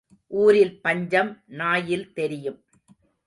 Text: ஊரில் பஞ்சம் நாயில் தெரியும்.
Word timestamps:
ஊரில் 0.31 0.81
பஞ்சம் 0.81 1.43
நாயில் 1.45 2.13
தெரியும். 2.13 2.59